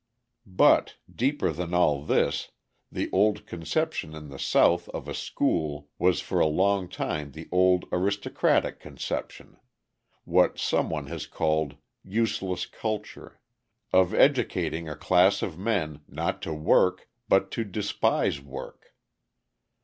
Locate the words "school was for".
5.13-6.39